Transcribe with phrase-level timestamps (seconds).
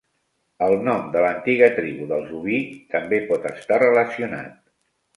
[0.67, 2.65] El nom de l'antiga tribu dels Ubii
[2.97, 4.63] també pot estar relacionat.